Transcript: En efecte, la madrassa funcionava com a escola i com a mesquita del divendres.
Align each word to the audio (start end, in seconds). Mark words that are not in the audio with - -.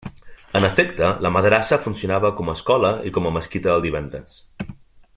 En 0.59 0.63
efecte, 0.69 1.09
la 1.25 1.31
madrassa 1.35 1.79
funcionava 1.83 2.33
com 2.39 2.49
a 2.53 2.57
escola 2.61 2.93
i 3.11 3.15
com 3.19 3.29
a 3.29 3.35
mesquita 3.39 3.73
del 3.73 3.89
divendres. 3.89 4.43